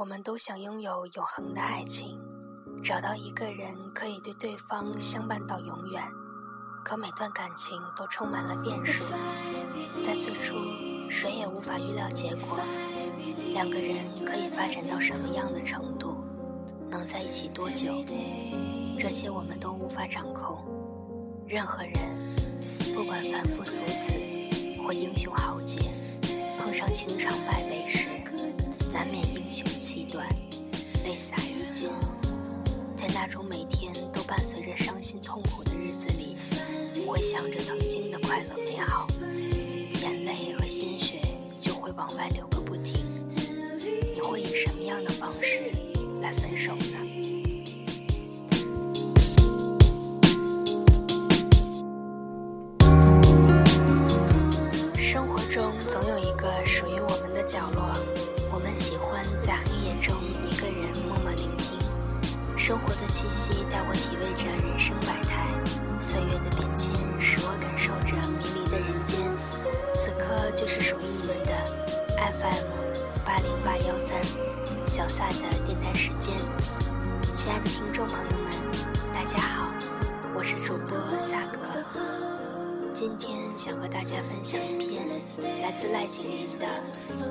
[0.00, 2.18] 我们都想拥有永恒的爱情，
[2.82, 6.02] 找到一个人可以对对方相伴到永远。
[6.82, 9.04] 可每段感情都充满了变数，
[10.02, 10.54] 在最初，
[11.10, 12.58] 谁也无法预料结果。
[13.52, 16.24] 两个人可以发展到什么样的程度，
[16.88, 17.92] 能在一起多久，
[18.98, 20.64] 这些我们都无法掌控。
[21.46, 21.94] 任何人，
[22.94, 24.14] 不管凡夫俗子
[24.82, 25.92] 或英雄豪杰，
[26.58, 28.08] 碰上情场败北时，
[29.60, 30.26] 雄气短，
[31.04, 31.90] 泪洒衣襟。
[32.96, 36.34] 在那种每天都伴随着伤心痛苦的日子里，
[37.06, 39.06] 回想着曾经的快乐美好，
[40.00, 41.20] 眼泪和鲜血
[41.60, 43.06] 就会往外流个不停。
[44.14, 45.70] 你会以什么样的方式
[46.22, 47.09] 来分手呢？
[62.70, 65.50] 生活的气息带我体味着人生百态，
[65.98, 69.18] 岁月的变迁使我感受着迷离的人间。
[69.96, 71.52] 此刻就是属于你们的
[72.16, 72.70] FM
[73.26, 74.22] 八零八幺三
[74.86, 76.32] 小撒的电台时间。
[77.34, 78.54] 亲爱的听众朋友们，
[79.12, 79.74] 大家好，
[80.32, 81.58] 我是主播萨格。
[82.94, 85.08] 今天想和大家分享一篇
[85.60, 86.68] 来自赖景林的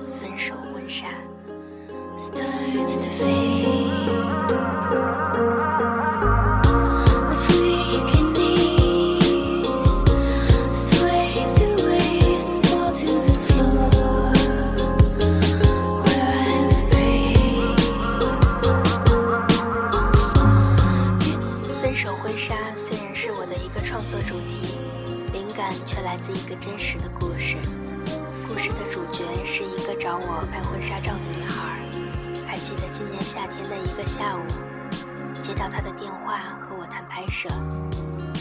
[0.11, 1.07] 《分手婚纱》。
[4.49, 5.58] 分
[37.09, 37.49] 拍摄，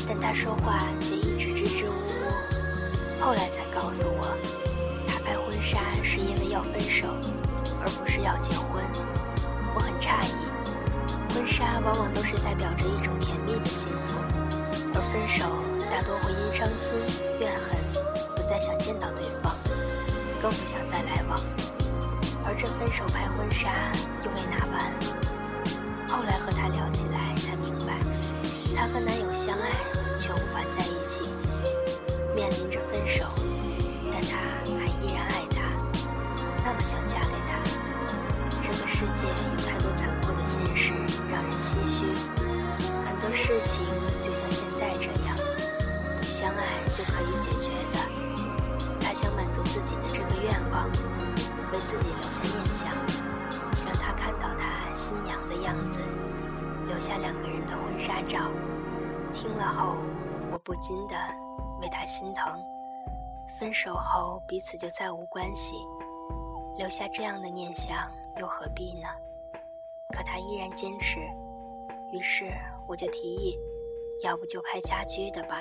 [0.07, 3.19] 但他说话却一直支支吾吾。
[3.19, 4.37] 后来才告诉我，
[5.07, 7.09] 他拍婚纱是因为要分手，
[7.81, 8.85] 而不是要结婚。
[9.75, 11.35] 我很诧异。
[11.35, 14.19] 婚纱往往都是代表着一种甜蜜的幸福，
[14.95, 15.45] 而分手
[15.91, 16.99] 大多会因伤心、
[17.41, 17.77] 怨恨，
[18.37, 19.57] 不再想见到对方，
[20.41, 21.41] 更不想再来往。
[22.45, 23.69] 而这分手拍婚纱
[24.25, 24.93] 又为哪般？
[26.09, 28.01] 后来和他聊起来才明白，
[28.75, 29.71] 她和男友相爱
[30.19, 31.23] 却无法在一起，
[32.35, 33.25] 面临着分手，
[34.13, 34.37] 但她
[34.79, 35.73] 还依然爱他，
[36.65, 37.59] 那么想嫁给他。
[38.63, 40.93] 这个世界有太多残酷的现实，
[41.31, 42.05] 让人唏嘘。
[43.05, 43.85] 很多事情
[44.23, 45.37] 就像现在这样，
[46.21, 47.99] 不相爱就可以解决的。
[49.01, 50.89] 他想满足自己的这个愿望，
[51.73, 52.91] 为自己留下念想，
[53.87, 56.01] 让他看到他新娘的样子，
[56.89, 58.51] 留下两个人的婚纱照。
[59.33, 59.97] 听了后，
[60.51, 61.15] 我不禁的
[61.81, 62.61] 为他心疼。
[63.59, 65.77] 分手后彼此就再无关系，
[66.77, 68.11] 留下这样的念想。
[68.39, 69.09] 又何必呢？
[70.15, 71.19] 可他依然坚持，
[72.13, 72.53] 于是
[72.87, 73.59] 我就提议，
[74.23, 75.61] 要不就拍家居的吧，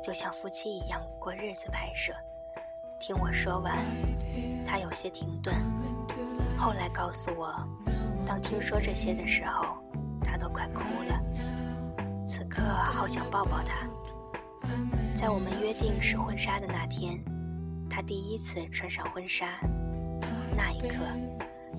[0.00, 2.14] 就像夫妻一样过日子拍摄。
[3.00, 3.84] 听我说完，
[4.64, 5.56] 他有些停顿，
[6.56, 7.52] 后来告诉我，
[8.24, 9.76] 当听说这些的时候，
[13.08, 13.88] 想抱抱他。
[15.16, 17.18] 在我们约定试婚纱的那天，
[17.88, 19.46] 他第一次穿上婚纱，
[20.56, 20.98] 那一刻。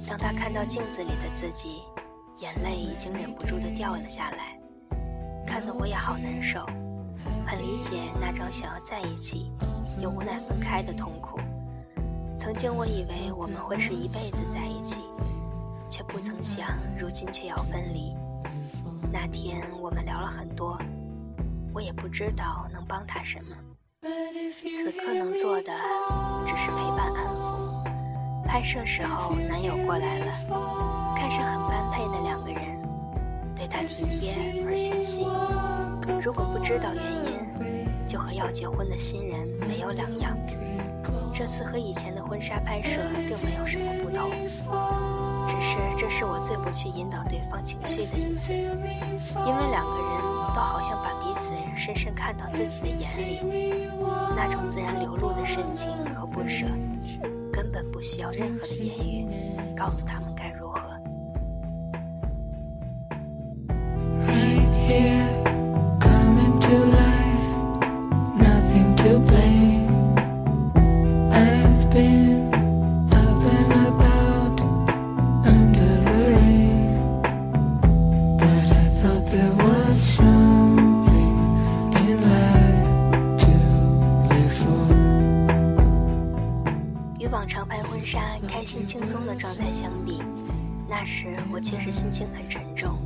[0.08, 1.82] 当他看到镜子里的自己，
[2.38, 4.58] 眼泪已经忍不住的掉了下来，
[5.46, 6.66] 看得我也好难受，
[7.46, 9.52] 很理解那种想要在一起
[10.00, 11.40] 又无奈分开的痛苦。
[12.38, 15.02] 曾经我以为我们会是一辈子在一起，
[15.90, 18.16] 却不曾想如今却要分离。
[19.12, 20.80] 那天我们聊了很多，
[21.74, 23.56] 我也不知道能帮他什么，
[24.62, 25.72] 此刻能做的
[26.46, 28.46] 只是陪伴安抚。
[28.46, 32.82] 拍摄时候，男友过来了，看上很般配的两个人，
[33.56, 35.28] 对他体贴而细心。
[36.22, 40.36] 如果不知道原因，就和要结婚的新人没有两样。
[41.32, 44.32] 这次和以前的婚纱拍摄并没有什么不同，
[45.60, 53.90] 只是这是我最不去引导对方情绪的一次，因为两个人都好像把彼此深深看到自己的眼里，
[54.38, 56.66] 那种自然流露的深情和不舍。
[57.52, 59.28] 根本不需要任何的言语，
[59.76, 60.50] 告诉他们该
[91.02, 93.00] 那时我确实心情很沉重。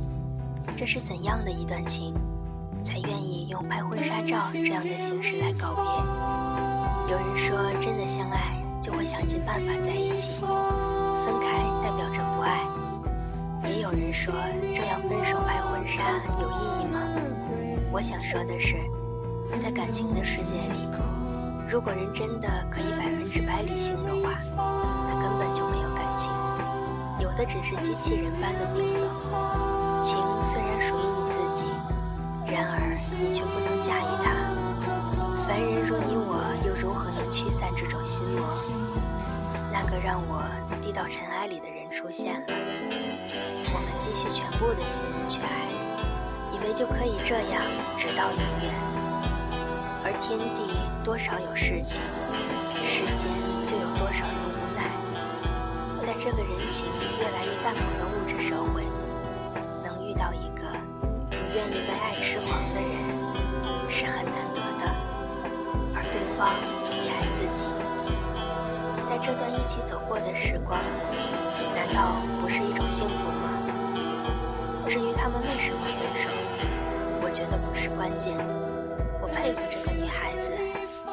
[0.76, 2.12] 这是怎样的一段情，
[2.82, 7.12] 才愿意用拍婚纱照这样的形式来告别？
[7.12, 12.66] 有人说，真的相爱就会想尽办法在一起，分开代表着不爱。
[13.70, 14.34] 也有人说，
[14.74, 16.02] 这样分手拍婚纱
[16.42, 16.98] 有意义吗？
[17.92, 18.74] 我想说的是，
[19.60, 20.90] 在感情的世界里，
[21.68, 24.40] 如果人真的可以百分之百理性的话，
[27.44, 30.02] 只是机器人般的冰冷。
[30.02, 31.64] 情虽然属于你自己，
[32.46, 34.32] 然而你却不能驾驭它。
[35.46, 38.46] 凡人如你我，又如何能驱散这种心魔？
[39.72, 40.42] 那个让我
[40.80, 45.68] 低到尘埃里的人出现了，我们积蓄全部的心去爱，
[46.52, 47.62] 以为就可以这样
[47.96, 48.72] 直到永远。
[50.04, 50.62] 而天地
[51.02, 52.02] 多少有事情，
[52.84, 53.30] 世间
[53.66, 54.53] 就有多少人。
[56.14, 56.86] 在这个人情
[57.18, 58.84] 越来越淡薄的物质社会。
[59.82, 60.62] 能遇到一个
[61.28, 64.86] 你愿意为爱痴狂的人是很难得的，
[65.92, 66.54] 而对方
[67.02, 67.66] 也爱自己。
[69.08, 70.78] 在这段一起走过的时光，
[71.74, 73.50] 难道不是一种幸福吗？
[74.86, 76.30] 至于他们为什么分手，
[77.22, 78.36] 我觉得不是关键。
[79.20, 80.52] 我佩服这个女孩子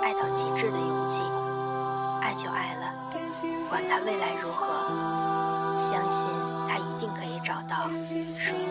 [0.03, 1.23] 爱到极致的勇气，
[2.21, 2.80] 爱就爱了，
[3.71, 6.29] 管他未来如何，相信
[6.67, 7.87] 他一定可以找到
[8.35, 8.70] 属于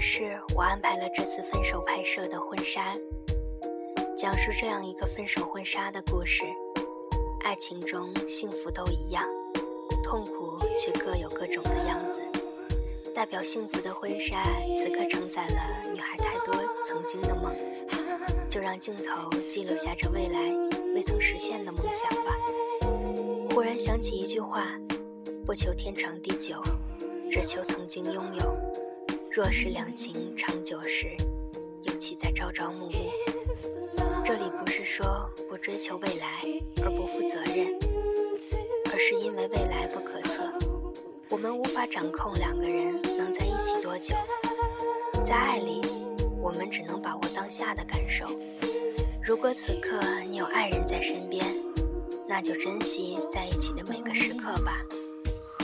[0.00, 2.96] 于是我安排了这次分手拍摄的婚纱，
[4.16, 6.42] 讲述这样一个分手婚纱的故事。
[7.44, 9.22] 爱情中幸福都一样，
[10.02, 12.22] 痛苦却各有各种的样子。
[13.14, 14.42] 代表幸福的婚纱，
[14.74, 17.54] 此刻承载了女孩太多曾经的梦。
[18.48, 20.40] 就让镜头记录下这未来
[20.94, 22.34] 未曾实现的梦想吧。
[23.50, 24.64] 忽然想起一句话：
[25.44, 26.54] 不求天长地久，
[27.30, 28.56] 只求曾经拥有。
[29.32, 31.06] 若是两情长久时，
[31.82, 33.12] 又岂在朝朝暮暮？
[34.24, 36.42] 这里不是说不追求未来
[36.82, 37.68] 而不负责任，
[38.92, 40.52] 而是因为未来不可测，
[41.28, 44.16] 我们无法掌控两个人能在一起多久。
[45.24, 45.80] 在爱里。
[46.42, 48.24] 我们只能把握当下的感受。
[49.22, 51.44] 如果此刻你有爱人在身边，
[52.26, 54.82] 那就珍惜在一起的每个时刻吧，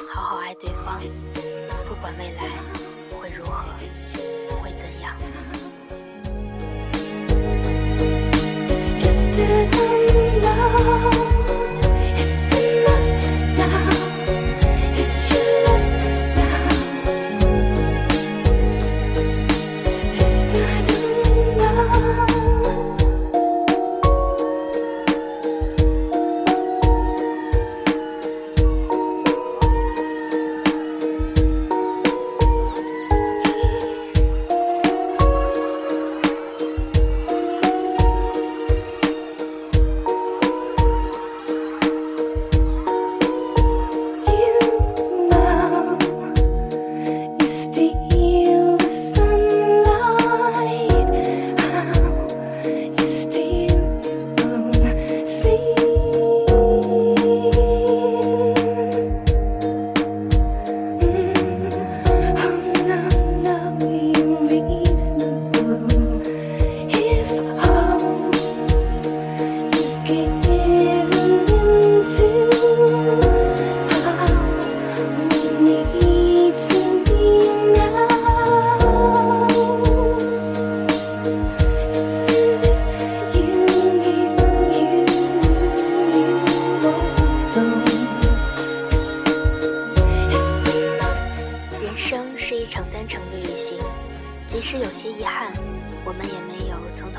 [0.07, 1.01] 好好爱对方，
[1.89, 2.86] 不管未来
[3.37, 3.67] 如何，
[4.61, 5.15] 会怎样。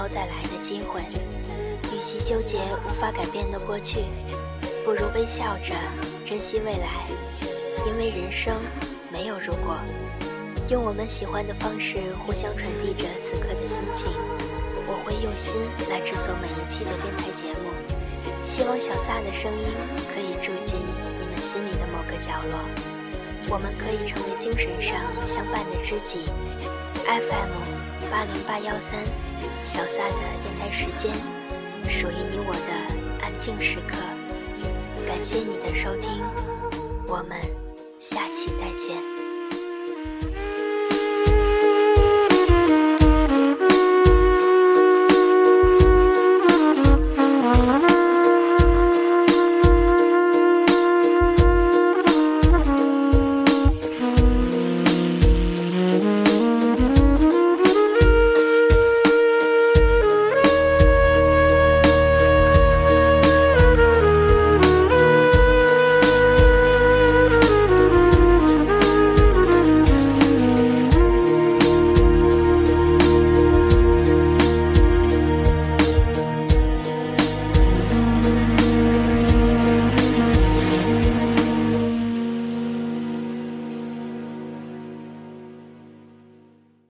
[0.08, 1.02] 再来的机会，
[1.94, 4.02] 与其纠结无法改变的过去，
[4.84, 5.74] 不如微笑着
[6.24, 7.06] 珍惜未来，
[7.86, 8.56] 因为人生
[9.12, 9.78] 没有如果。
[10.70, 11.96] 用我们喜欢的方式
[12.26, 14.08] 互相传递着此刻的心情。
[14.86, 15.60] 我会用心
[15.90, 17.72] 来制作每一期的电台节目，
[18.44, 19.68] 希望小撒的声音
[20.12, 20.80] 可以住进
[21.20, 22.60] 你们心里的某个角落。
[23.50, 26.28] 我们可以成为精神上相伴的知己。
[27.08, 29.00] FM 八零八幺三，
[29.68, 31.14] 小撒的电台时间，
[31.90, 33.98] 属于你我的安静时刻。
[35.06, 36.24] 感谢你的收听，
[37.06, 37.38] 我们
[38.00, 39.17] 下期再见。